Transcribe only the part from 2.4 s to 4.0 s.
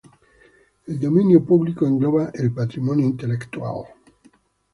patrimonio intelectual.